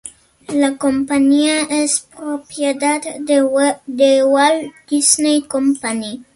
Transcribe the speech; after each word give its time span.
La 0.51 0.77
compañía 0.77 1.61
es 1.69 2.07
propiedad 2.17 3.03
de 3.19 3.75
The 3.85 4.23
Walt 4.23 4.71
Disney 4.89 5.43
Company. 5.43 6.25